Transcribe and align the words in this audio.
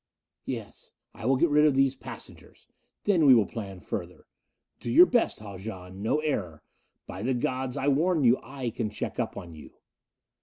"Yes. 0.47 0.93
I 1.13 1.27
will 1.27 1.35
get 1.35 1.51
rid 1.51 1.63
of 1.67 1.75
these 1.75 1.93
passengers. 1.93 2.65
Then 3.03 3.27
we 3.27 3.35
will 3.35 3.45
plan 3.45 3.81
further. 3.81 4.25
Do 4.79 4.89
your 4.89 5.05
best, 5.05 5.39
Haljan 5.41 6.01
no 6.01 6.21
error! 6.21 6.63
By 7.05 7.21
the 7.21 7.35
Gods, 7.35 7.77
I 7.77 7.87
warn 7.87 8.23
you 8.23 8.39
I 8.41 8.71
can 8.71 8.89
check 8.89 9.19
up 9.19 9.37
on 9.37 9.53
you!" 9.53 9.75